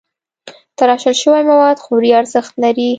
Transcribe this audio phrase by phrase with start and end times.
[0.77, 2.89] تراشل شوي مواد خوري ارزښت لري.